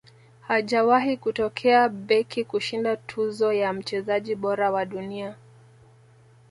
hajawahi 0.47 1.17
kutokea 1.17 1.89
beki 1.89 2.45
kushinda 2.45 2.95
tuzo 2.97 3.53
ya 3.53 3.73
mchezaji 3.73 4.35
bora 4.35 4.71
wa 4.71 4.85
dunia 4.85 5.35